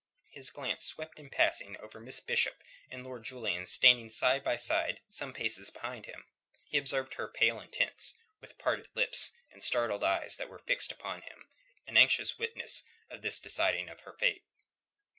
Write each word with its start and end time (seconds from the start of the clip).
His 0.31 0.49
glance 0.49 0.85
swept 0.85 1.19
in 1.19 1.29
passing 1.29 1.77
over 1.77 1.99
Miss 1.99 2.19
Bishop 2.19 2.63
and 2.89 3.03
Lord 3.03 3.23
Julian 3.23 3.67
standing 3.67 4.09
side 4.09 4.43
by 4.43 4.57
side 4.57 4.99
some 5.07 5.31
paces 5.31 5.69
behind 5.69 6.07
him. 6.07 6.25
He 6.63 6.79
observed 6.79 7.13
her 7.13 7.27
pale 7.27 7.59
and 7.59 7.71
tense, 7.71 8.15
with 8.39 8.57
parted 8.57 8.89
lips 8.95 9.33
and 9.51 9.61
startled 9.61 10.03
eyes 10.03 10.37
that 10.37 10.49
were 10.49 10.63
fixed 10.65 10.91
upon 10.91 11.21
him, 11.21 11.47
an 11.85 11.97
anxious 11.97 12.39
witness 12.39 12.81
of 13.11 13.21
this 13.21 13.39
deciding 13.39 13.89
of 13.89 13.99
her 13.99 14.13
fate. 14.13 14.43